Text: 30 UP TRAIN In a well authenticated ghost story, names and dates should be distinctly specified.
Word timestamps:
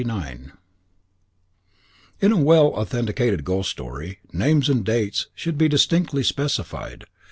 30 0.03 0.09
UP 0.11 0.23
TRAIN 0.23 0.51
In 2.21 2.31
a 2.31 2.37
well 2.37 2.69
authenticated 2.69 3.43
ghost 3.45 3.69
story, 3.69 4.17
names 4.33 4.67
and 4.67 4.83
dates 4.83 5.27
should 5.35 5.59
be 5.59 5.69
distinctly 5.69 6.23
specified. 6.23 7.05